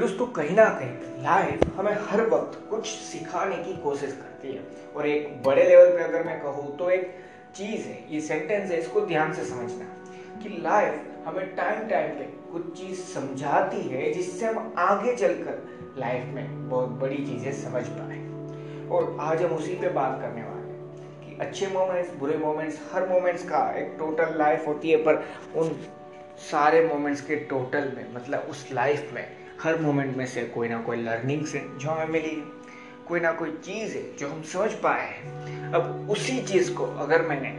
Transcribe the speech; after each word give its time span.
दोस्तों 0.00 0.26
कहीं 0.32 0.56
ना 0.56 0.64
कहीं 0.70 1.22
लाइफ 1.22 1.60
हमें 1.76 1.96
हर 2.08 2.20
वक्त 2.28 2.58
कुछ 2.70 2.86
सिखाने 2.86 3.56
की 3.56 3.76
कोशिश 3.82 4.12
करती 4.12 4.52
है। 4.52 4.62
और 4.96 5.06
एक 5.06 5.42
बड़े 5.42 5.64
लेवल 5.64 5.96
पे 5.96 6.02
अगर 6.04 6.24
मैं 6.24 6.40
कहूँ 6.42 6.76
तो 6.78 6.90
एक 6.90 7.14
चीज़ 7.54 7.86
है, 7.86 7.98
ये 8.10 8.20
सेंटेंस 8.20 8.70
है, 8.70 8.78
इसको 8.78 9.00
ध्यान 9.00 9.32
से 9.32 9.44
समझना 9.44 9.84
कि 10.42 10.48
लाइफ 10.62 11.26
हमें 11.26 11.54
टाइम 11.56 11.88
टाइम 11.88 12.10
पे 12.10 12.24
कुछ 12.52 12.72
चीज़ 12.78 13.00
समझाती 13.04 13.80
है 13.88 14.12
जिससे 14.12 14.46
हम 14.46 14.74
आगे 14.78 15.14
चलकर 15.16 15.94
लाइफ 15.98 16.34
में 16.34 16.68
बहुत 16.68 16.88
बड़ी 17.00 17.16
चीज़ें 17.16 17.52
समझ 17.62 17.84
पाए। 17.88 18.18
और 18.88 19.16
आज 19.20 19.42
हम 19.42 19.50
उसी 19.50 19.74
पे 19.74 19.88
बात 19.92 20.20
करने 20.20 20.42
वाले 20.42 20.72
हैं 20.72 21.20
कि 21.20 21.36
अच्छे 21.40 21.66
मोमेंट्स 21.66 22.14
बुरे 22.14 22.36
मोमेंट्स 22.38 22.78
हर 22.92 23.08
मोमेंट्स 23.08 23.48
का 23.48 23.58
एक 23.78 23.96
टोटल 23.98 24.38
लाइफ 24.38 24.66
होती 24.66 24.90
है, 24.90 24.96
पर 24.96 25.24
उन 25.56 25.76
सारे 26.50 26.84
मोमेंट्स 26.86 27.20
के 27.20 27.36
टोटल 27.50 27.92
में 27.96 28.14
मतलब 28.14 28.46
उस 28.50 28.68
लाइफ 28.72 29.10
में 29.14 29.26
हर 29.62 29.80
मोमेंट 29.80 30.16
में 30.16 30.26
से 30.26 30.42
कोई 30.44 30.68
ना 30.68 30.78
कोई 30.82 30.96
लर्निंग्स 30.96 31.54
है 31.54 31.78
जो 31.78 31.88
हमें 31.88 32.08
मिली 32.08 32.28
है 32.28 32.44
कोई 33.08 33.20
ना 33.20 33.32
कोई 33.32 33.50
चीज़ 33.50 33.96
है 33.96 34.16
जो 34.16 34.28
हम 34.28 34.42
समझ 34.42 34.72
पाए 34.72 35.06
हैं। 35.06 35.72
अब 35.72 36.10
उसी 36.10 36.42
चीज़ 36.42 36.74
को 36.74 36.84
अगर 36.84 37.22
मैंने 37.22 37.54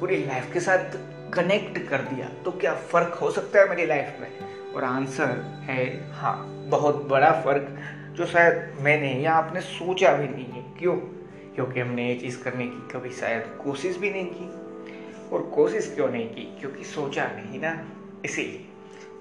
पूरी 0.00 0.24
लाइफ 0.24 0.52
के 0.52 0.60
साथ 0.60 0.98
कनेक्ट 1.34 1.78
कर 1.88 1.98
दिया 1.98 2.28
तो 2.44 2.50
क्या 2.50 2.74
फ़र्क 2.74 3.14
हो 3.14 3.30
सकता 3.30 3.58
है 3.58 3.68
मेरी 3.68 3.86
लाइफ 3.86 4.16
में? 4.20 4.28
और 4.72 4.84
आंसर 4.84 5.30
है 5.62 6.12
हाँ 6.12 6.46
बहुत 6.68 7.04
बड़ा 7.04 7.30
फ़र्क 7.32 7.78
जो 8.16 8.26
शायद 8.26 8.76
मैंने 8.80 9.12
या 9.14 9.32
आपने 9.32 9.60
सोचा 9.60 10.12
भी 10.12 10.28
नहीं 10.28 10.46
है। 10.46 10.78
क्यों? 10.78 10.96
क्योंकि 11.54 11.80
हमने 11.80 12.08
ये 12.08 12.14
चीज़ 12.14 12.42
करने 12.42 12.66
की 12.66 12.88
कभी 12.88 13.10
शायद 13.10 13.60
कोशिश 13.64 13.96
भी 13.96 14.10
नहीं 14.10 14.26
की। 14.26 14.48
और 15.28 15.42
कोशिश 15.54 15.92
क्यों 15.94 16.08
नहीं 16.08 16.28
की? 16.28 16.56
क्योंकि 16.60 16.84
सोचा 16.84 17.24
नहीं 17.24 17.60
ना, 17.60 17.84
इसीलिए। 18.24 18.68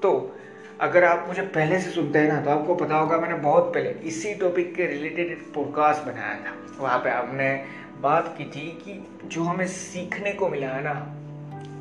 तो 0.02 0.35
अगर 0.81 1.03
आप 1.03 1.25
मुझे 1.27 1.41
पहले 1.41 1.80
से 1.80 1.91
सुनते 1.91 2.19
हैं 2.19 2.27
ना 2.27 2.41
तो 2.41 2.49
आपको 2.49 2.75
पता 2.75 2.97
होगा 2.97 3.17
मैंने 3.17 3.35
बहुत 3.35 3.73
पहले 3.73 3.89
इसी 3.89 4.35
टॉपिक 4.35 4.75
के 4.75 4.86
रिलेटेड 4.86 5.27
एक 5.27 5.52
पॉडकास्ट 5.55 6.02
बनाया 6.02 6.36
था। 6.36 6.75
वहाँ 6.80 6.99
पे 6.99 7.09
आपने 7.09 7.66
बात 8.02 8.36
की 8.38 8.44
थी 8.44 8.61
कि 8.86 9.08
जो 9.26 9.43
हमें 9.43 9.67
सीखने 9.67 10.31
को 10.31 10.49
मिला 10.49 10.67
है 10.67 10.83
ना, 10.83 10.93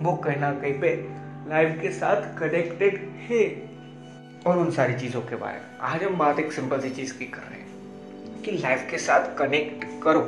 वो 0.03 0.17
कहीं 0.17 0.37
ना 0.37 0.50
कहीं 0.53 0.81
पे 0.81 1.09
लाइफ 1.50 1.78
के 1.83 1.91
साथ 1.91 2.39
कनेक्टेड 2.39 2.99
है। 3.19 3.45
और 4.47 4.59
उन 4.59 4.71
सारी 4.71 4.95
चीज़ों 4.95 5.21
के 5.21 5.37
बारे 5.37 5.59
में। 5.59 5.78
आज 5.81 6.03
हम 6.03 6.19
बात 6.19 6.39
एक 6.39 6.53
सिंपल 6.53 6.81
सी 6.81 6.91
चीज़ 6.91 7.19
की 7.19 7.25
कर 7.25 7.43
रहे 7.43 7.61
हैं 7.61 8.43
कि 8.43 8.50
लाइफ 8.50 8.87
के 8.91 8.99
साथ 8.99 9.39
कनेक्ट 9.39 10.03
करो 10.03 10.21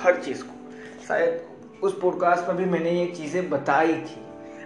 हर 0.00 0.16
चीज़ 0.16 0.42
को। 0.42 0.72
शायद 1.08 1.40
उस 1.82 2.00
पॉडकास्ट 2.00 2.48
में 2.48 2.56
भी 2.56 2.64
मैंने 2.64 2.90
ये 2.90 3.06
चीज़ें 3.06 3.50
बताई 3.50 3.94
थी, 3.94 4.20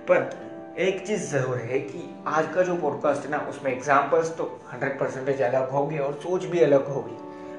पर 0.09 0.45
एक 0.79 1.07
चीज़ 1.07 1.23
ज़रूर 1.23 1.57
है 1.57 1.79
कि 1.81 2.01
आज 2.27 2.47
का 2.55 2.62
जो 2.62 2.75
पॉडकास्ट 2.77 3.25
है 3.25 3.31
ना, 3.31 3.39
उसमें 3.39 3.71
एग्जाम्पल्स 3.73 4.31
तो 4.37 4.45
हंड्रेड 4.73 4.99
परसेंटेज 5.01 5.43
अलग 5.43 5.71
होंगे 5.71 5.99
और 5.99 6.12
सोच 6.12 6.45
भी 6.45 6.61
अलग 6.61 6.87
होगी। 6.87 7.17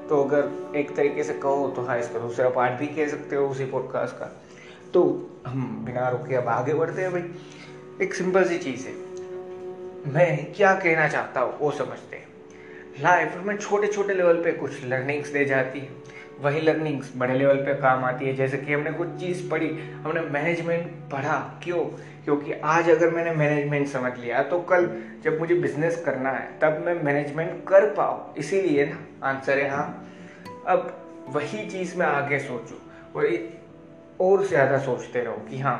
तो 0.08 0.22
अगर 0.24 0.76
एक 0.76 0.94
तरीके 0.96 1.24
से 1.24 1.34
कहो 1.34 1.68
तो 1.76 1.82
हाँ 1.82 1.98
इसका 1.98 2.18
दूसरा 2.18 2.48
पार्ट 2.48 2.78
भी 2.78 2.86
कह 2.86 3.08
सकते 3.08 3.36
हो 3.36 3.46
उसी 3.48 3.64
पॉडकास्ट 3.64 4.16
का। 4.16 4.26
तो 4.94 5.02
हम 5.46 5.84
बिना 5.86 6.08
रुके 6.08 6.34
अब 6.34 6.48
आगे 6.48 6.74
बढ़ते 6.74 7.02
हैं 7.02 7.12
भाई। 7.12 8.04
एक 8.04 8.14
सिंपल 8.14 8.44
सी 8.44 8.58
चीज़ 8.58 8.86
है। 8.86 8.94
मैं 10.12 10.52
क्या 10.52 10.74
कहना 10.74 11.08
चाहता 11.08 11.40
हूँ, 11.40 11.58
वो 11.58 11.70
समझते 11.70 12.16
हैं। 12.16 12.28
लाइफ 13.00 13.36
हमें 13.36 13.56
छोटे 13.56 13.86
छोटे 13.86 14.14
लेवल 14.14 14.42
पे 14.42 14.52
कुछ 14.52 14.84
लर्निंग्स 14.84 15.28
दे 15.28 15.44
जाती 15.44 15.80
है। 15.80 15.88
वही 16.40 16.60
लर्निंग्स 16.60 17.12
बड़े 17.16 17.34
लेवल 17.34 17.56
पे 17.56 17.74
काम 17.74 18.04
आती 18.04 18.26
है। 18.26 18.34
जैसे 18.36 18.58
कि 18.58 18.72
हमने 18.72 18.90
कुछ 18.92 19.08
चीज़ 19.20 19.48
पढ़ी, 19.50 19.68
हमने 20.04 20.20
मैनेजमेंट 20.20 20.86
पढ़ा, 21.12 21.38
क्यों? 21.62 21.84
क्योंकि 22.24 22.52
आज 22.64 22.88
अगर 22.90 23.10
मैंने 23.10 23.30
मैनेजमेंट 23.32 23.88
समझ 23.88 24.12
लिया 24.18 24.42
तो 24.42 24.58
कल 24.60 24.86
जब 25.24 25.38
मुझे 25.40 25.54
बिज़नेस 25.54 26.02
करना 26.06 26.30
है, 26.30 26.48
तब 26.58 26.82
मैं 26.86 26.94
मैनेजमेंट 27.02 27.64
कर 27.68 27.88
पाऊँ। 27.94 28.34
इसीलिए 28.38 28.86
ना 28.86 29.28
आंसर 29.28 29.58
है 29.58 29.68
हाँ। 29.70 30.02
अब 30.66 30.92
वही 31.28 31.66
चीज़ 31.68 31.96
मैं 31.98 32.06
आगे 32.06 32.38
सोचूँ 32.38 32.78
और 33.16 33.26
और 34.20 34.44
ज़्यादा 34.46 34.78
सोचते 34.78 35.20
रहो 35.20 35.36
कि 35.50 35.58
हाँ 35.58 35.78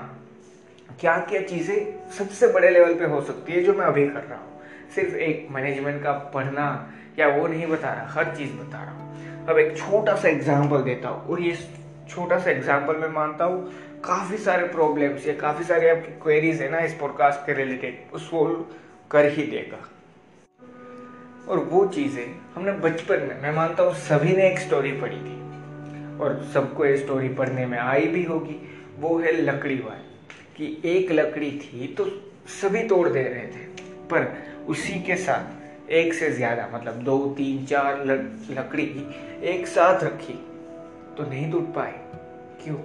क्या 1.01 1.17
क्या 1.21 1.41
चीज़ें 1.43 2.11
सबसे 2.11 2.49
बड़े 2.49 2.71
लेवल 2.71 2.95
पे 2.95 3.05
हो 3.05 3.21
सकती 3.21 3.53
है 3.53 3.63
जो 3.63 3.73
मैं 3.73 3.87
अभी 3.87 4.07
कर 4.09 4.23
रहा 4.23 4.39
हूँ। 4.39 4.91
सिर्फ़ 4.95 5.15
एक 5.17 5.47
मैनेजमेंट 5.51 6.03
का 6.03 6.13
पढ़ना 6.35 6.67
या 7.19 7.29
वो 7.29 7.47
नहीं 7.47 7.67
बता 7.67 7.93
रहा, 7.93 8.07
हर 8.11 8.35
चीज़ 8.37 8.53
बता 8.53 8.83
रहा 8.83 8.93
हूँ। 8.93 9.06
अब 9.49 9.59
एक 9.59 9.77
छोटा 9.79 10.15
सा 10.17 10.29
एग्ज़ाम्पल 10.29 10.83
देता 10.83 11.09
हूँ। 11.09 11.29
और 11.29 11.41
ये 11.41 11.57
छोटा 12.09 12.39
सा 12.39 12.51
एग्ज़ाम्पल 12.51 12.97
मैं 12.97 13.09
मानता 13.11 13.45
हूँ, 13.45 13.73
काफ़ी 14.05 14.39
सारे 14.39 14.67
प्रॉब्लम्स 14.69 15.27
या 15.27 15.35
काफ़ी 15.35 15.65
सारे 15.65 15.91
आपकी 15.91 16.13
क्वेरीज 16.23 16.63
है 16.63 16.71
ना 16.71 16.79
इस 16.81 16.95
पॉडकास्ट 16.95 17.47
के 17.47 17.55
रिलेटेड 17.55 17.99
वो 18.13 18.19
सोल्व 18.21 18.65
कर 19.11 19.29
ही 19.29 19.43
देगा। 19.45 19.79
और 21.49 21.59
वो 21.65 21.87
चीज़ें 21.87 22.25
हमने 22.55 22.73
बचपन 22.81 23.21
में, 23.21 23.41
मैं 23.43 23.53
मानता 23.53 23.83
हूँ 23.83 23.95
सभी 23.97 24.37
ने 24.37 24.49
एक 24.49 24.59
स्टोरी 24.59 24.93
पढ़ी 24.93 25.17
थी। 25.17 26.19
और 26.19 26.43
सबको 26.55 26.87
ये 26.87 26.97
स्टोरी 26.97 27.29
पढ़ने 27.31 27.67
में 27.67 27.79
आई 27.79 28.07
भी 28.07 28.23
होगी। 28.25 28.61
वो 28.99 29.19
है 29.19 29.33
लकड़ी 29.33 29.75
वाली, 29.77 30.03
कि 30.57 30.83
एक 30.91 31.13
लकड़ी 31.13 31.51
थी 31.53 31.95
तो 31.95 32.05
सभी 32.53 32.83
तोड़ 32.89 33.09
दे 33.09 33.23
रहे 33.23 33.47
थे, 33.47 33.65
पर 34.11 34.33
उसी 34.69 35.01
के 35.01 35.17
साथ 35.17 35.56
एक 35.91 36.15
से 36.15 36.31
ज़्यादा 36.31 36.69
मतलब 36.73 37.03
दो, 37.03 37.19
तीन, 37.37 37.65
चार 37.67 38.05
लकड़ी 38.51 38.85
एक 39.45 39.67
साथ 39.67 40.05
रखी 40.05 40.33
तो 41.17 41.29
नहीं 41.31 41.51
टूट 41.53 41.75
पाए 41.75 41.95
क्यों? 42.63 42.77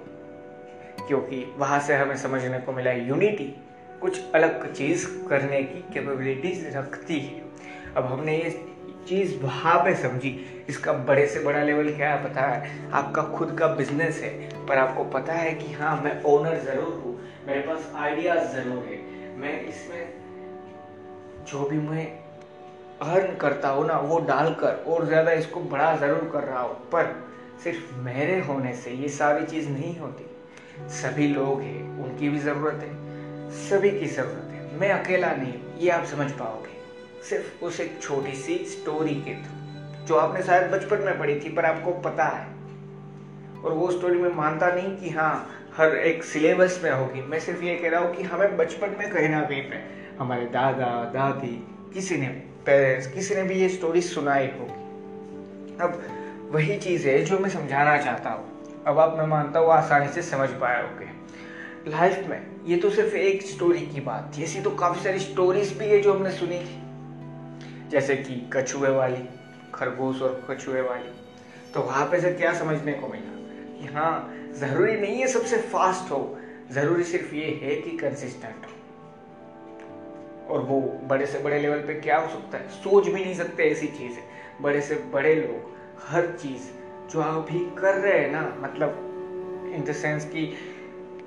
क्योंकि 1.08 1.44
वहाँ 1.58 1.80
से 1.80 1.94
हमें 1.94 2.16
समझने 2.16 2.58
को 2.58 2.72
मिला 2.72 2.92
यूनिटी 2.92 3.54
कुछ 4.00 4.20
अलग 4.34 4.72
चीज़ 4.74 5.06
करने 5.28 5.62
की 5.62 5.80
कैपेबिलिटीज 5.94 6.76
रखती 6.76 7.18
है। 7.18 7.42
अब 7.96 8.04
हमने 8.04 8.36
ये 8.36 8.50
चीज़ 9.08 9.34
वहाँ 9.42 9.78
पे 9.84 9.94
समझी, 9.94 10.30
इसका 10.68 10.92
बड़े 10.92 11.26
से 11.26 11.40
बड़ा 11.44 11.62
लेवल 11.62 11.92
क्या 11.94 12.10
है 12.10 12.24
पता 12.24 12.40
है? 12.42 12.90
आपका 12.92 13.22
खुद 13.28 13.56
का 13.58 13.66
बिज़नेस 13.74 14.20
है, 14.22 14.30
पर 14.66 14.78
आपको 14.78 15.04
पता 15.10 15.32
है 15.34 15.54
कि 15.54 15.72
हाँ 15.72 16.00
मैं 16.02 16.22
ओनर 16.24 16.58
ज़रूर 16.60 16.92
हूँ, 16.94 17.18
मेरे 17.46 17.60
पास 17.60 17.92
आइडियाज़ 17.96 18.52
ज़रूर 18.52 18.84
है। 18.84 19.00
मैं 19.38 19.60
इसमें 19.62 20.04
जो 21.44 21.68
भी 21.68 21.78
मैं 21.80 22.06
अर्न 23.02 23.36
करता 23.36 23.68
हूँ 23.68 23.86
ना, 23.86 23.98
वो 23.98 24.18
डालकर 24.18 24.84
और 24.88 25.06
ज़्यादा 25.06 25.32
इसको 25.32 25.60
बड़ा 25.60 25.96
ज़रूर 25.96 26.30
कर 26.32 26.42
रहा 26.42 26.60
हूँ। 26.60 26.74
पर 26.90 27.24
सिर्फ़ 27.64 27.94
मेरे 27.94 28.40
होने 28.40 28.74
से 28.74 28.90
ये 28.90 29.08
सारी 29.08 29.46
चीज़ 29.46 29.68
नहीं 29.68 29.98
होती। 29.98 30.24
सभी 30.88 31.26
लोग 31.26 31.60
हैं, 31.60 31.98
उनकी 32.04 32.28
भी 32.28 32.38
ज़रूरत 32.38 32.80
है, 32.82 33.50
सभी 33.50 33.90
की 33.90 34.06
ज़रूरत 34.06 34.48
है। 34.50 34.78
मैं 34.78 34.90
अकेला 34.90 35.32
नहीं, 35.32 35.54
ये 35.78 35.90
आप 35.90 36.04
समझ 36.04 36.30
पाओगे। 36.30 36.70
सिर्फ़ 37.28 37.64
उस 37.64 37.80
एक 37.80 37.98
छोटी 38.02 38.34
सी 38.34 38.56
स्टोरी 38.58 39.14
के 39.14 39.34
थ्रू 39.34 40.06
जो 40.06 40.16
आपने 40.16 40.42
शायद 40.42 40.70
बचपन 40.70 40.98
में 40.98 41.18
पढ़ी 41.18 41.34
थी, 41.40 41.48
पर 41.48 41.64
आपको 41.64 41.92
पता 41.92 42.24
है। 42.24 42.46
और 43.64 43.72
वो 43.72 43.90
स्टोरी 43.90 44.18
में 44.18 44.34
मानता 44.34 44.70
नहीं 44.70 44.96
कि 44.96 45.10
हाँ 45.10 45.48
हर 45.76 45.96
एक 45.96 46.24
सिलेबस 46.24 46.80
में 46.84 46.90
होगी। 46.90 47.22
मैं 47.22 47.40
सिर्फ़ 47.40 47.62
ये 47.62 47.76
कह 47.76 47.90
रहा 47.90 48.00
हूँ 48.00 48.14
कि 48.14 48.22
हमें 48.22 48.56
बचपन 48.56 48.96
में 48.98 49.08
कहीं 49.10 49.28
ना 49.28 49.42
कहीं 49.42 49.62
पे 49.62 49.76
हमारे 50.18 50.46
दादा, 50.46 51.04
दादी, 51.14 51.54
किसी 51.94 52.16
ने 52.16 52.26
पेरेंट्स, 52.66 53.06
किसी 53.06 53.34
ने 53.34 53.42
भी 53.42 53.54
ये 53.54 53.68
स्टोरी 53.68 54.00
सुनाई 54.00 54.46
होगी। 54.46 54.82
अब 55.80 56.02
वही 56.50 56.76
चीज़ 56.76 57.08
है 57.08 57.22
जो 57.22 57.38
मैं 57.38 57.50
समझाना 57.50 57.98
चाहता 57.98 58.30
हूँ। 58.30 58.52
अब 58.86 58.98
आप, 58.98 59.18
मैं 59.18 59.26
मानता 59.26 59.60
हूँ, 59.60 59.68
आसानी 59.68 60.08
से 60.08 60.22
समझ 60.22 60.48
पाए 60.48 60.82
होगे। 60.82 61.22
लाइफ 61.90 62.26
में 62.26 62.46
ये 62.66 62.76
तो 62.76 62.90
सिर्फ़ 62.90 63.14
एक 63.14 63.42
स्टोरी 63.42 63.80
की 63.80 64.00
बात 64.00 64.32
थी। 64.38 64.42
ऐसी 64.42 64.60
तो 64.60 64.70
काफ़ी 64.70 65.02
सारी 65.02 65.18
स्टोरीज 65.18 65.72
भी 65.72 65.86
है 65.86 66.00
जो 66.00 66.14
हमने 66.14 66.30
सुनी 66.30 66.58
थी। 66.58 66.82
जैसे 67.88 68.16
कि 68.16 68.50
कछुए 68.52 68.90
वाली, 68.90 69.28
खरगोश 69.74 70.22
और 70.22 70.46
कछुए 70.50 70.80
वाली। 70.80 71.08
तो 71.74 71.80
वहाँ 71.80 72.06
पे 72.06 72.20
से 72.20 72.32
क्या 72.32 72.52
समझने 72.52 72.92
को 72.92 73.08
मिला? 73.08 73.32
कि 73.80 73.94
हाँ 73.94 74.34
ज़रूरी 74.54 74.96
नहीं 74.96 75.20
है 75.20 75.26
सबसे 75.26 75.56
फास्ट 75.56 76.10
हो। 76.10 76.38
ज़रूरी 76.70 77.04
सिर्फ़ 77.04 77.34
ये 77.34 77.60
है 77.62 77.76
कि 77.76 77.90
कंसिस्टेंट 77.90 78.66
हो। 78.66 78.81
और 80.52 80.60
वो 80.60 80.80
बड़े 80.80 81.26
से 81.26 81.38
बड़े 81.38 81.58
लेवल 81.58 81.78
पे 81.78 81.94
क्या 81.94 82.18
हो 82.18 82.28
सकता 82.28 82.58
है? 82.58 82.68
सोच 82.68 83.04
भी 83.04 83.24
नहीं 83.24 83.34
सकते 83.34 83.62
ऐसी 83.62 83.86
चीज़। 83.86 84.12
है 84.12 84.32
बड़े 84.60 84.80
से 84.80 84.94
बड़े 84.94 85.34
लोग, 85.34 85.70
हर 86.02 86.26
चीज़, 86.26 86.62
जो 87.12 87.20
आप 87.20 87.42
भी 87.52 87.58
कर 87.58 87.94
रहे 87.94 88.18
हैं 88.18 88.32
ना 88.32 88.56
मतलब 88.60 89.08
इन 89.74 89.84
द 89.84 89.92
सेंस 89.92 90.24
कि 90.24 90.54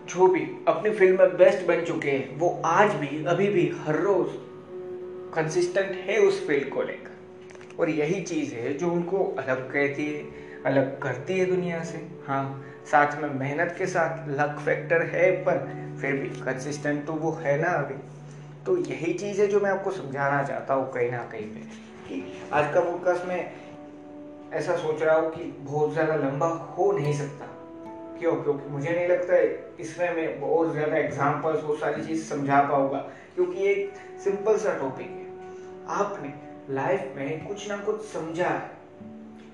जो 0.07 0.27
भी 0.27 0.41
अपनी 0.67 0.91
फ़ील्ड 0.91 1.19
में 1.19 1.37
बेस्ट 1.37 1.67
बन 1.67 1.81
चुके 1.81 2.11
हैं, 2.11 2.39
वो 2.39 2.61
आज 2.65 2.91
भी, 2.91 3.25
अभी 3.25 3.47
भी, 3.47 3.73
हर 3.79 3.95
रोज 3.95 4.27
कंसिस्टेंट 5.35 5.91
है 5.91 6.17
उस 6.19 6.47
फ़ील्ड 6.47 6.69
को 6.69 6.83
लेकर। 6.83 7.11
और 7.79 7.89
यही 7.89 8.21
चीज़ 8.21 8.55
है 8.55 8.73
जो 8.73 8.91
उनको 8.91 9.35
अलग 9.39 9.73
कहती 9.73 10.05
है, 10.05 10.23
अलग 10.65 11.01
करती 11.01 11.39
है 11.39 11.45
दुनिया 11.45 11.83
से। 11.83 12.07
हाँ 12.27 12.65
साथ 12.85 13.21
में 13.21 13.29
मेहनत 13.29 13.75
के 13.77 13.85
साथ 13.85 14.29
लक 14.29 14.59
फैक्टर 14.65 15.01
है, 15.01 15.31
पर 15.31 15.57
फिर 16.01 16.13
भी 16.13 16.27
कंसिस्टेंट 16.27 17.05
तो 17.05 17.13
वो 17.13 17.31
है 17.31 17.61
ना 17.61 17.67
अभी। 17.67 17.95
तो 18.65 18.77
यही 18.77 19.13
चीज़ 19.13 19.41
है 19.41 19.47
जो 19.47 19.59
मैं 19.59 19.69
आपको 19.71 19.91
समझाना 19.91 20.43
चाहता 20.43 20.73
हूँ 20.73 20.91
कहीं 20.91 21.11
ना 21.11 21.17
कहीं 21.17 21.47
पे, 21.47 21.59
कि 22.07 22.23
आज 22.53 22.73
का 22.73 22.81
पॉडकास्ट 22.81 23.25
में 23.25 23.51
ऐसा 24.53 24.75
सोच 24.77 25.01
रहा 25.01 25.15
हूँ 25.15 25.29
कि 25.31 25.43
बहुत 25.61 25.93
ज़्यादा 25.93 26.15
लंबा 26.15 26.47
हो 26.47 26.91
नहीं 26.91 27.13
सकता। 27.13 27.45
क्यों? 28.19 28.31
क्योंकि 28.35 28.69
मुझे 28.69 28.89
नहीं 28.89 29.07
लगता 29.07 29.33
है 29.33 29.73
इसमें 29.79 30.15
मैं 30.15 30.39
बहुत 30.41 30.71
ज़्यादा 30.73 30.97
एग्जाम्पल्स 30.97 31.63
वो 31.63 31.75
सारी 31.75 32.03
चीज़ 32.03 32.23
समझा 32.23 32.61
पाऊँगा, 32.61 32.97
क्योंकि 33.35 33.65
एक 33.65 33.93
सिंपल 34.23 34.57
सा 34.57 34.77
टॉपिक 34.79 35.07
है। 35.07 35.25
आपने 35.99 36.33
लाइफ 36.75 37.13
में 37.15 37.47
कुछ 37.47 37.69
ना 37.69 37.77
कुछ 37.77 38.01
समझा 38.03 38.47
है। 38.47 38.71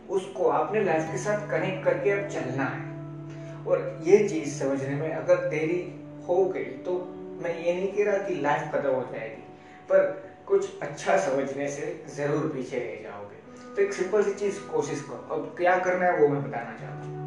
उसको 0.09 0.49
आपने 0.49 0.83
लाइफ 0.83 1.11
के 1.11 1.17
साथ 1.17 1.49
कनेक्ट 1.51 1.83
करके 1.85 2.11
अब 2.11 2.27
चलना 2.29 2.63
है। 2.65 3.65
और 3.65 3.99
ये 4.03 4.27
चीज़ 4.27 4.59
समझने 4.59 4.95
में 4.95 5.11
अगर 5.13 5.49
देरी 5.49 5.81
हो 6.27 6.43
गई 6.45 6.63
तो 6.85 6.93
मैं 7.41 7.57
ये 7.59 7.73
नहीं 7.73 7.91
कह 7.93 8.11
रहा 8.11 8.17
कि 8.17 8.33
लाइफ 8.41 8.71
खत्म 8.73 8.89
हो 8.89 9.01
जाएगी, 9.11 9.41
पर 9.89 9.99
कुछ 10.47 10.81
अच्छा 10.81 11.17
समझने 11.17 11.67
से 11.67 11.83
ज़रूर 12.15 12.49
पीछे 12.53 12.77
रह 12.77 13.03
जाओगे। 13.03 13.75
तो 13.75 13.81
एक 13.81 13.93
सिंपल 13.93 14.23
सी 14.23 14.33
चीज़ 14.33 14.59
कोशिश 14.71 15.01
करो। 15.01 15.35
अब 15.35 15.53
क्या 15.57 15.77
करना 15.79 16.05
है 16.05 16.21
वो 16.21 16.27
मैं 16.27 16.41
बताना 16.43 16.77
चाहता 16.77 17.05
हूँ। 17.05 17.19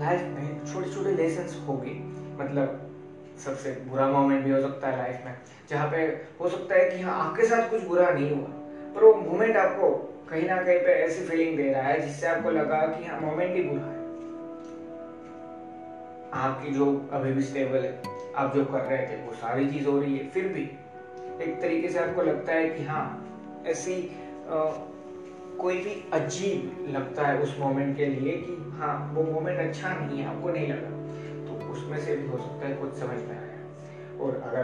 लाइफ 0.00 0.20
में 0.34 0.64
छोटे 0.64 0.88
छोटे 0.88 1.12
लेसन 1.12 1.64
होंगे। 1.66 1.92
मतलब 2.42 2.84
सबसे 3.44 3.70
बुरा 3.88 4.06
मोमेंट 4.08 4.44
भी 4.44 4.50
हो 4.50 4.60
सकता 4.60 4.88
है 4.88 4.96
लाइफ 4.96 5.22
में, 5.24 5.34
जहाँ 5.70 5.90
पे 5.90 6.02
हो 6.40 6.48
सकता 6.48 6.74
है 6.74 6.90
कि 6.90 7.00
हाँ 7.02 7.18
आपके 7.20 7.44
साथ 7.44 7.70
कुछ 7.70 7.82
बुरा 7.82 8.08
नहीं 8.10 8.30
हुआ, 8.30 8.48
पर 8.94 9.04
वो 9.04 9.12
मोमेंट 9.14 9.56
आपको 9.56 9.90
कहीं 10.30 10.46
ना 10.48 10.56
कहीं 10.62 10.78
पे 10.78 10.92
ऐसी 11.04 11.22
फीलिंग 11.22 11.56
दे 11.56 11.70
रहा 11.72 11.82
है 11.82 12.00
जिससे 12.00 12.26
आपको 12.26 12.50
लगा 12.50 12.80
कि 12.86 13.06
हाँ 13.06 13.20
मोमेंट 13.20 13.54
ही 13.54 13.62
बुरा 13.62 13.82
है। 13.82 13.96
आपकी 16.36 16.72
जो 16.72 16.86
अभी 17.12 17.32
भी 17.32 17.42
स्टेबल 17.42 17.84
है। 17.84 18.17
आप 18.38 18.54
जो 18.54 18.64
कर 18.64 18.80
रहे 18.80 18.98
थे, 18.98 19.16
वो 19.16 19.32
सारी 19.34 19.66
चीज़ 19.66 19.86
हो 19.88 19.98
रही 19.98 20.16
है, 20.16 20.28
फिर 20.30 20.44
भी 20.48 20.62
एक 21.44 21.60
तरीके 21.62 21.88
से 21.88 21.98
आपको 21.98 22.22
लगता 22.22 22.52
है 22.52 22.68
कि 22.68 22.84
हाँ 22.84 23.04
ऐसी 23.66 23.96
कोई 25.60 25.76
भी 25.76 26.02
अजीब 26.12 26.86
लगता 26.88 27.26
है 27.26 27.38
उस 27.38 27.56
मोमेंट 27.60 27.96
के 27.96 28.06
लिए 28.06 28.34
कि 28.36 28.56
हाँ 28.78 28.94
वो 29.14 29.22
मोमेंट 29.24 29.58
अच्छा 29.60 29.88
नहीं 29.90 30.18
है, 30.18 30.26
आपको 30.26 30.50
नहीं 30.50 30.68
लगा। 30.68 30.96
तो 31.46 31.70
उसमें 31.72 31.98
से 31.98 32.14
भी 32.14 32.28
हो 32.28 32.38
सकता 32.38 32.66
है 32.66 32.72
कुछ 32.74 32.94
समझ 32.94 33.22
में 33.22 33.36
आया। 33.36 33.56
और 34.18 34.40
अगर 34.44 34.62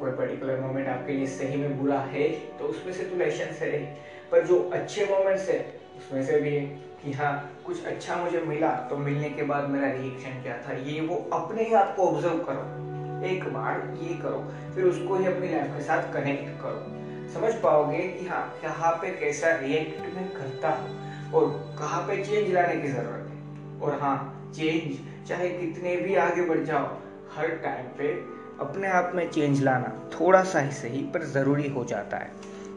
कोई 0.00 0.10
पर्टिकुलर 0.10 0.60
मोमेंट 0.60 0.88
आपके 0.88 1.12
लिए 1.12 1.26
सही 1.28 1.56
में 1.56 1.78
बुरा 1.78 1.98
है 2.08 2.28
तो 2.58 2.64
उसमें 2.64 2.92
से 2.92 3.04
तो 3.04 3.16
लेशन 3.16 3.52
से 3.52 3.66
रही 3.66 3.86
पर 4.30 4.44
जो 4.46 4.58
अच्छे 4.72 5.04
मोमेंट्स 5.04 5.48
है, 5.48 5.58
उसमें 5.96 6.22
से 6.22 6.38
भी 6.40 6.50
है 6.50 6.62
कि 7.02 7.10
हाँ 7.12 7.32
कुछ 7.66 7.84
अच्छा 7.84 8.16
मुझे 8.16 8.40
मिला 8.40 8.70
तो 8.90 8.96
मिलने 8.98 9.28
के 9.30 9.42
बाद 9.44 9.68
मेरा 9.68 9.88
रिएक्शन 9.90 10.40
क्या 10.42 10.56
था? 10.58 10.72
ये 10.72 11.00
वो 11.00 11.16
अपने 11.32 11.64
ही 11.64 11.72
आपको 11.74 12.06
ऑब्ज़र्व 12.06 12.36
करो। 12.46 12.77
एक 13.24 13.44
बार 13.44 13.98
ये 14.02 14.14
करो, 14.14 14.52
फिर 14.74 14.84
उसको 14.84 15.16
ही 15.16 15.26
अपनी 15.26 15.48
लाइफ 15.48 15.66
के 15.66 15.82
साथ 15.82 16.12
कनेक्ट 16.14 16.62
करो। 16.62 16.98
समझ 17.34 17.62
पाओगे 17.62 17.98
कि 17.98 18.26
हाँ 18.26 18.54
कहाँ 18.62 18.92
पे 18.92 19.10
कैसा 19.10 19.56
रिएक्ट 19.56 20.00
मैं 20.00 20.32
करता 20.32 20.68
हूँ 20.68 21.08
और 21.32 21.76
कहाँ 21.78 22.02
पे 22.02 22.24
चेंज 22.24 22.54
लाने 22.54 22.76
की 22.76 22.88
ज़रूरत 22.88 23.30
है? 23.30 23.38
और 23.80 23.98
हाँ 24.00 24.50
चेंज 24.56 24.98
चाहे 25.28 25.48
कितने 25.48 25.96
भी 25.96 26.14
आगे 26.14 26.42
बढ़ 26.42 26.58
जाओ, 26.58 26.96
हर 27.36 27.48
टाइम 27.48 27.86
पे 27.86 28.38
अपने 28.60 28.88
आप 28.88 29.12
में 29.14 29.30
चेंज 29.30 29.62
लाना 29.62 30.10
थोड़ा 30.20 30.44
सा 30.44 30.60
ही 30.60 30.72
सही 30.72 31.02
पर 31.02 31.24
ज़रूरी 31.24 31.68
हो 31.68 31.84
जाता 31.84 32.16
है। 32.16 32.32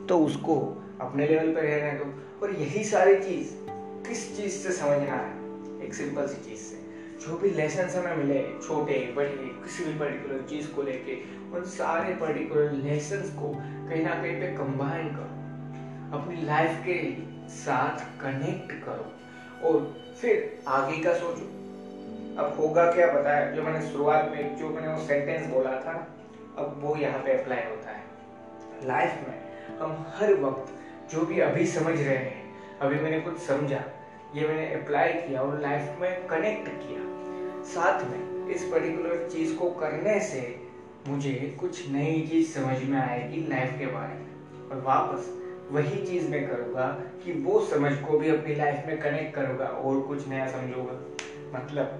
तो 0.09 0.19
उसको 0.19 0.83
अपने 1.01 1.27
लेवल 1.27 1.47
पे 1.47 1.61
रहने 1.61 1.99
दो। 1.99 2.13
और 2.43 2.53
यही 2.53 2.83
सारी 2.83 3.15
चीज़ 3.15 3.49
किस 4.07 4.37
चीज़ 4.37 4.53
से 4.53 4.71
समझना 4.71 5.15
है? 5.15 5.33
एक 5.83 5.93
सिंपल 5.93 6.27
सी 6.27 6.49
चीज़ 6.49 6.59
से। 6.59 6.80
जो 7.21 7.37
भी 7.37 7.49
लेसन 7.49 7.99
हमें 7.99 8.15
मिले, 8.15 8.43
छोटे, 8.67 9.13
बड़े, 9.17 9.29
किसी 9.29 9.85
भी 9.85 9.99
पर्टिकुलर 9.99 10.41
चीज़ 10.41 10.71
को 10.71 10.81
लेके, 10.81 11.19
उन 11.55 11.63
सारे 11.63 12.13
पर्टिकुलर 12.13 12.71
लेसन 12.71 13.17
को 13.17 13.53
कहीं 13.89 14.03
ना 14.03 14.09
कहीं 14.09 14.41
पे 14.41 14.47
कंबाइन 14.47 15.07
करो। 15.09 15.41
अपनी 16.17 16.41
लाइफ 16.41 16.71
के 16.87 17.13
साथ 17.49 18.21
कनेक्ट 18.21 18.85
करो। 18.85 19.11
और 19.67 20.01
फिर 20.21 20.63
आगे 20.67 21.03
का 21.03 21.13
सोचो। 21.13 21.61
अब 22.41 22.57
होगा 22.59 22.91
क्या 22.91 23.07
है? 23.07 23.55
जो 23.55 23.63
मैंने 23.63 23.87
शुरुआत 23.87 24.31
में, 24.31 24.57
जो 24.57 24.69
मैंने 24.69 24.87
वो 24.87 24.99
सेंटेंस 24.99 25.53
बोला 25.53 25.71
था, 25.71 26.15
अब 26.57 26.75
वो 26.79 26.95
यहाँ 26.95 27.19
पे 27.19 27.31
अप्लाई 27.31 27.63
होता 27.69 27.91
है। 27.91 28.03
लाइफ 28.83 29.11
में 29.27 29.67
हम 29.77 30.05
हर 30.15 30.33
वक्त 30.33 30.73
जो 31.11 31.21
भी 31.21 31.39
अभी 31.39 31.65
समझ 31.65 31.93
रहे 31.93 32.17
हैं, 32.17 32.55
अभी 32.79 32.95
मैंने 32.95 33.19
कुछ 33.19 33.37
समझा 33.37 33.83
ये 34.35 34.47
मैंने 34.47 34.73
अप्लाई 34.73 35.13
किया 35.13 35.41
और 35.41 35.59
लाइफ 35.61 35.95
में 35.99 36.27
कनेक्ट 36.27 36.69
किया। 36.69 36.99
साथ 37.63 38.03
में 38.03 38.47
इस 38.47 38.63
पर्टिकुलर 38.63 39.27
चीज़ 39.31 39.55
को 39.55 39.69
करने 39.71 40.19
से 40.19 40.41
मुझे 41.07 41.33
कुछ 41.59 41.89
नई 41.91 42.21
चीज़ 42.29 42.51
समझ 42.51 42.81
में 42.83 42.97
आएगी 42.99 43.47
लाइफ 43.47 43.75
के 43.79 43.85
बारे 43.85 44.13
में। 44.13 44.69
और 44.69 44.81
वापस 44.81 45.29
वही 45.71 46.05
चीज़ 46.05 46.29
मैं 46.29 46.47
करूँगा 46.47 46.87
कि 47.23 47.31
वो 47.41 47.59
समझ 47.61 47.93
को 47.95 48.17
भी 48.17 48.29
अपनी 48.29 48.55
लाइफ 48.55 48.83
में 48.87 48.97
कनेक्ट 48.99 49.35
करूँगा 49.35 49.65
और 49.65 49.99
कुछ 50.01 50.27
नया 50.27 50.47
समझूँगा। 50.47 50.93
मतलब 51.53 51.97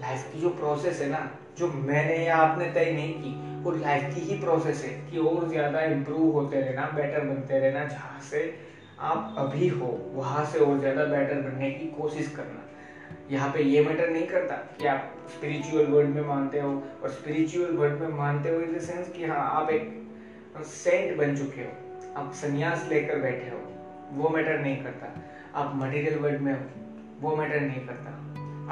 लाइफ 0.00 0.32
की 0.32 0.40
जो 0.40 0.50
प्रोसेस 0.50 1.00
है 1.00 1.08
ना, 1.08 1.30
जो 1.58 1.66
मैंने 1.66 2.24
या 2.26 2.36
आपने 2.36 2.70
तय 2.70 2.92
नहीं 2.92 3.14
की, 3.14 3.62
वो 3.62 3.70
लाइफ 3.70 4.14
की 4.14 4.20
ही 4.20 4.38
प्रोसेस 4.40 4.84
है 4.84 4.90
कि 5.10 5.18
और 5.18 5.48
ज़्यादा 5.48 5.82
इम्प्रूव 5.82 6.30
होते 6.32 6.60
रहना 6.60 6.90
बेटर 6.94 7.24
बनते 7.24 7.58
रहना, 7.58 7.84
जहाँ 7.84 8.20
से 8.20 8.69
आप 9.00 9.34
अभी 9.38 9.68
हो, 9.68 9.86
वहाँ 10.14 10.44
से 10.44 10.58
और 10.58 10.78
ज़्यादा 10.78 11.04
बेटर 11.04 11.40
बनने 11.40 11.70
की 11.70 11.86
कोशिश 11.90 12.26
करना। 12.28 12.66
यहाँ 13.30 13.48
पे 13.52 13.62
ये 13.62 13.84
मैटर 13.84 14.08
नहीं 14.08 14.26
करता 14.26 14.54
कि 14.78 14.86
आप 14.86 15.12
स्पिरिचुअल 15.30 15.86
वर्ल्ड 15.86 16.14
में 16.14 16.22
मानते 16.22 16.60
हो 16.60 16.70
और 17.02 17.10
स्पिरिचुअल 17.10 17.70
वर्ल्ड 17.76 18.00
में 18.00 18.08
मानते 18.08 18.48
हो 18.48 18.60
इन 18.60 18.76
द 18.76 18.80
सेंस 18.80 19.08
कि 19.08 19.24
हाँ 19.24 19.38
आप 19.52 19.70
एक 19.70 20.62
सेंट 20.64 21.16
बन 21.18 21.36
चुके 21.36 21.60
हो। 21.60 22.12
आप 22.16 22.32
संन्यास 22.32 22.86
लेकर 22.88 23.20
बैठे 23.20 23.50
हो, 23.50 23.58
वो 24.12 24.28
मैटर 24.28 24.58
नहीं 24.58 24.76
करता। 24.76 25.12
आप 25.54 25.72
मटेरियल 25.74 26.18
वर्ल्ड 26.18 26.40
में 26.40 26.52
हो, 26.52 26.60
वो 27.20 27.36
मैटर 27.36 27.60
नहीं 27.60 27.86
करता। 27.86 28.10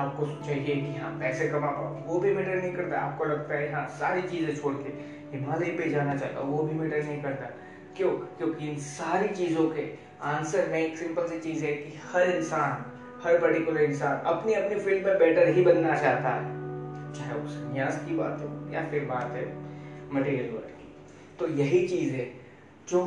आपको 0.03 0.27
चाहिए 0.47 0.75
कि 0.75 0.97
हाँ 0.97 1.11
पैसे 1.21 1.49
कमा 1.49 1.71
पाओ, 1.71 1.95
वो 2.07 2.19
भी 2.21 2.35
मैटर 2.35 2.55
नहीं 2.55 2.73
करता। 2.73 2.99
आपको 3.01 3.25
लगता 3.25 3.55
है 3.55 3.73
हाँ 3.73 3.87
सारी 3.89 4.23
चीज़ें 4.23 4.55
छोड़ 4.57 4.75
के 4.75 4.93
हिमालय 5.37 5.71
पे 5.71 5.89
जाना 5.91 6.17
चाहता 6.17 6.41
वो 6.41 6.63
भी 6.63 6.75
मैटर 6.75 7.03
नहीं 7.05 7.23
करता। 7.23 7.51
क्यों? 7.97 8.11
क्योंकि 8.11 8.69
इन 8.69 8.77
सारी 8.79 9.29
चीज़ों 9.29 9.69
के 9.71 10.08
आंसर 10.23 10.69
में 10.69 10.79
एक 10.79 10.97
सिंपल 10.97 11.27
सी 11.27 11.39
चीज़ 11.41 11.65
है 11.65 11.73
कि 11.73 11.99
हर 12.05 12.31
इंसान, 12.31 12.85
हर 13.23 13.39
पर्टिकुलर 13.39 13.81
इंसान 13.81 14.23
अपनी 14.27 14.55
अपनी 14.55 14.75
फ़ील्ड 14.75 15.07
में 15.07 15.19
बेटर 15.19 15.49
ही 15.49 15.63
बनना 15.63 15.95
चाहता 15.95 16.29
है। 16.29 17.13
चाहे 17.13 17.35
वो 17.35 17.49
संन्यास 17.49 18.03
की 18.07 18.15
बात 18.15 18.43
हो 18.43 18.75
या 18.75 18.85
फिर 18.85 19.05
बात 19.05 19.33
है 19.35 19.45
मटेरियल 20.13 20.51
वर्ल्ड 20.51 20.71
की। 20.71 20.89
तो 21.39 21.49
यही 21.49 21.87
चीज़ 21.89 22.13
है 22.13 22.29
जो 22.89 23.05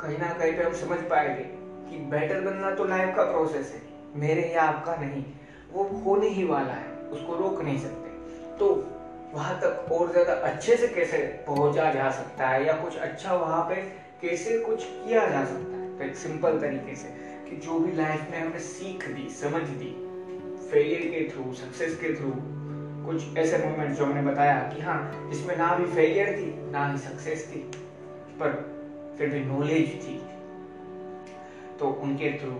कहीं 0.00 0.18
ना 0.18 0.32
कहीं 0.32 0.52
पे 0.52 0.62
हम 0.62 0.72
समझ 0.72 0.98
पाएँगे 1.00 1.42
कि 1.90 1.96
बेटर 2.10 2.40
बनना 2.40 2.70
तो 2.70 2.84
लाइफ 2.84 3.14
का 3.16 3.22
प्रोसेस 3.22 3.72
है, 3.72 3.80
मेरे 4.14 4.42
या 4.42 4.62
आपका 4.62 4.96
नहीं, 4.96 5.22
वो 5.70 5.84
होने 6.04 6.28
ही 6.28 6.44
वाला 6.44 6.72
है, 6.72 6.88
उसको 7.12 7.36
रोक 7.36 7.60
नहीं 7.62 7.78
सकते। 7.78 8.08
तो 8.56 8.70
वहाँ 9.34 9.58
तक 9.60 9.92
और 9.92 10.10
ज़्यादा 10.10 10.32
अच्छे 10.32 10.76
से 10.76 10.88
कैसे 10.88 11.18
पहुँचा 11.46 11.90
जा 11.90 12.10
सकता 12.10 12.46
है 12.46 12.66
या 12.66 12.72
कुछ 12.74 12.96
अच्छा 12.96 13.34
वहाँ 13.34 13.62
पे 13.62 13.74
कैसे 14.20 14.58
कुछ 14.58 14.84
किया 14.84 15.26
जा 15.26 15.44
सकता 15.44 15.74
है? 15.74 15.79
एक 16.02 16.16
सिंपल 16.16 16.58
तरीके 16.60 16.94
से 16.96 17.08
कि 17.48 17.56
जो 17.66 17.78
भी 17.78 17.92
लाइफ 17.92 18.30
में 18.30 18.40
हमने 18.40 18.58
सीख 18.60 19.08
दी, 19.08 19.28
समझ 19.32 19.62
दी 19.62 19.92
फेलियर 20.70 21.02
के 21.10 21.28
थ्रू 21.30 21.52
सक्सेस 21.54 21.96
के 22.00 22.14
थ्रू 22.16 22.32
कुछ 23.06 23.36
ऐसे 23.38 23.58
मोमेंट 23.58 23.96
जो 23.96 24.04
हमने 24.04 24.22
बताया 24.22 24.58
कि 24.70 24.82
हाँ 24.82 25.28
इसमें 25.32 25.56
ना 25.56 25.74
भी 25.76 25.84
फेलियर 25.86 26.36
थी, 26.38 26.50
ना 26.70 26.86
ही 26.92 26.98
सक्सेस 26.98 27.46
थी, 27.52 27.60
पर 28.40 28.52
फिर 29.18 29.28
भी 29.28 29.40
नॉलेज 29.44 29.94
थी। 30.02 30.18
तो 31.78 31.88
उनके 32.02 32.32
थ्रू 32.40 32.52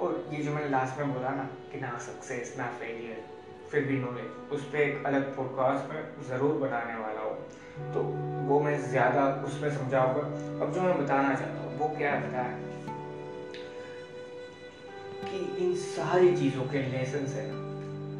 और 0.00 0.24
ये 0.32 0.42
जो 0.42 0.52
मैंने 0.52 0.68
लास्ट 0.70 0.98
में 0.98 1.12
बोला 1.14 1.30
ना 1.30 1.48
कि 1.72 1.80
ना 1.80 1.96
सक्सेस 2.02 2.54
ना 2.58 2.66
फेलियर 2.80 3.24
फिर 3.70 3.84
भी 3.84 3.98
नॉलेज 3.98 4.52
उस 4.52 4.64
पर 4.64 4.78
एक 4.78 5.06
अलग 5.06 5.34
पॉडकास्ट 5.36 5.92
में 5.92 6.28
ज़रूर 6.28 6.54
बनाने 6.60 6.94
वाला 6.94 7.20
हूँ। 7.20 7.92
तो 7.92 8.00
वो 8.48 8.60
मैं 8.60 8.78
ज़्यादा 8.82 9.26
उसमें 9.46 9.68
समझाऊँगा। 9.70 10.22
अब 10.64 10.72
जो 10.72 10.80
मैं 10.82 10.96
बताना 10.98 11.34
चाहता 11.34 11.60
हूँ 11.60 11.71
वो 11.82 11.88
क्या 11.96 12.10
है? 12.10 12.28
बताया 12.28 12.58
कि 15.24 15.64
इन 15.64 15.74
सारी 15.76 16.36
चीज़ों 16.36 16.64
के 16.64 16.78
लेसन 16.82 17.26
है, 17.28 17.46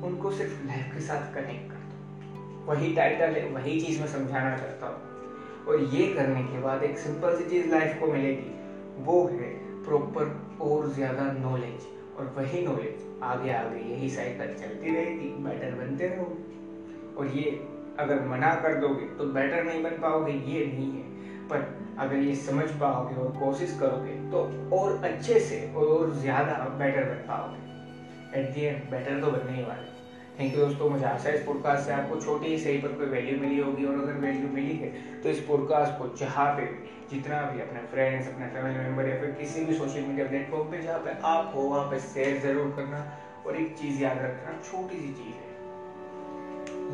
उनको 0.04 0.30
सिर्फ़ 0.30 0.66
लाइफ 0.66 0.94
के 0.94 1.00
साथ 1.00 1.34
कनेक्ट 1.34 1.70
कर 1.70 1.76
दो 1.76 2.70
वही 2.72 2.94
टाइटल 2.94 3.34
है, 3.34 3.48
वही 3.50 3.80
चीज़ 3.80 4.00
मैं 4.00 4.08
समझाना 4.08 4.56
चाहता 4.56 4.86
हूँ। 4.86 5.66
और 5.66 5.80
ये 5.94 6.06
करने 6.14 6.42
के 6.42 6.60
बाद 6.60 6.82
एक 6.82 6.98
सिंपल 6.98 7.36
सी 7.36 7.44
चीज़ 7.50 7.70
लाइफ 7.70 8.00
को 8.00 8.06
मिलेगी। 8.06 9.04
वो 9.04 9.24
है 9.26 9.50
प्रॉपर 9.84 10.58
और 10.60 10.88
ज़्यादा 10.90 11.30
नॉलेज 11.32 11.86
और 12.18 12.34
वही 12.38 12.66
नॉलेज 12.66 13.06
आगे 13.22 13.52
आगे, 13.52 13.80
यही 13.92 14.08
साइकिल 14.10 14.54
चलती 14.54 14.94
रहेगी। 14.94 15.28
बेटर 15.44 15.74
बनते 15.74 16.08
रहोगे। 16.08 17.16
और 17.16 17.36
ये 17.36 17.50
अगर 17.98 18.20
मना 18.28 18.54
कर 18.54 18.74
दोगे 18.74 19.06
तो 19.16 19.24
बेटर 19.32 19.64
नहीं 19.64 19.82
बन 19.82 20.00
पाओगे। 20.02 20.32
ये 20.32 20.66
नहीं 20.66 20.90
है। 20.92 21.10
पर 21.52 21.70
अगर 22.00 22.16
ये 22.18 22.34
समझ 22.42 22.68
पाओगे 22.80 23.14
और 23.22 23.32
कोशिश 23.38 23.76
करोगे 23.80 24.12
तो 24.30 24.38
और 24.76 25.04
अच्छे 25.04 25.40
से 25.40 25.60
और 25.76 26.12
ज़्यादा 26.16 26.54
बेटर 26.78 27.04
बन 27.04 27.26
पाओगे। 27.28 28.40
एट 28.40 28.54
दी 28.54 28.60
एंड 28.62 28.90
बेटर 28.90 29.20
तो 29.20 29.30
बनने 29.32 29.56
ही 29.56 29.64
वाले। 29.64 29.90
थैंक 30.38 30.54
यू 30.54 30.60
दोस्तों, 30.60 30.88
मुझे 30.90 31.04
आशा 31.06 31.28
है 31.28 31.34
इस 31.36 31.44
पॉडकास्ट 31.46 31.84
से 31.86 31.92
आपको 31.92 32.20
छोटी 32.20 32.46
ही 32.46 32.58
सही 32.58 32.78
पर 32.78 32.92
कोई 32.98 33.06
वैल्यू 33.08 33.36
मिली 33.40 33.58
होगी, 33.58 33.84
और 33.84 33.98
अगर 33.98 34.12
वैल्यू 34.20 34.48
मिली 34.50 34.76
है 34.76 34.90
तो 35.22 35.28
इस 35.28 35.40
पॉडकास्ट 35.46 35.98
को 35.98 36.08
जहाँ 36.18 36.46
पे 36.56 36.64
भी 36.64 36.90
जितना 37.10 37.40
भी 37.44 37.60
अपने 37.60 37.80
फ्रेंड्स 37.90 38.28
अपने 38.28 38.46
फैमिली 38.48 38.78
मेंबर 38.78 39.08
या 39.08 39.18
फिर 39.20 39.30
किसी 39.40 39.64
भी 39.64 39.74
सोशल 39.74 40.02
मीडिया 40.02 40.26
प्लेटफॉर्म 40.28 40.70
पे 40.70 40.80
जहाँ 40.82 40.98
पे 40.98 41.18
आप 41.28 41.52
हो, 41.54 41.62
वहाँ 41.62 41.90
पे 41.90 41.98
शेयर 42.02 42.40
ज़रूर 42.42 42.72
करना, 42.76 43.00
और 43.46 43.56
एक 43.56 43.76
चीज़ 43.78 44.02
याद 44.02 44.18
रखना, 44.18 44.58
छोटी 44.62 45.00
सी 45.00 45.12
चीज़ 45.14 45.36
है। 45.36 45.50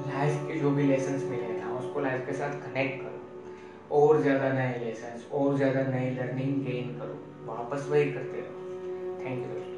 लाइफ 0.08 0.42
के 0.48 0.58
जो 0.60 0.70
भी 0.70 0.82
लेसन 0.84 1.22
मिले 1.30 1.60
ना 1.60 1.78
उसको 1.78 2.00
लाइफ 2.00 2.26
के 2.26 2.32
साथ 2.32 2.60
कनेक्ट 2.62 3.02
करो। 3.02 3.17
और 3.92 4.20
ज़्यादा 4.22 4.52
नए 4.52 4.78
लेसन 4.78 5.22
और 5.32 5.56
ज़्यादा 5.56 5.82
नई 5.90 6.10
लर्निंग 6.10 6.62
गेन 6.64 6.94
करो। 6.98 7.18
वापस 7.46 7.86
वही 7.90 8.10
करते 8.12 8.40
रहो। 8.40 9.24
थैंक 9.24 9.42
यू 9.42 9.48
दोस्तों 9.54 9.77